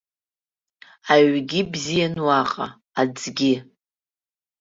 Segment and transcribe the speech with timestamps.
[1.13, 2.67] Аҩгьы бзиан уаҟа,
[2.99, 3.53] аӡгьы.